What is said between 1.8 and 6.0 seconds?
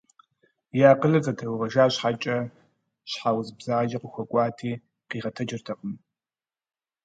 щхьэкӏэ, щхьэ уз бзаджэ къыхуэкӏуати къигъэтэджыртэкъым.